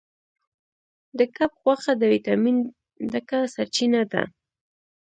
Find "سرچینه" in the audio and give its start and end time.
3.53-4.01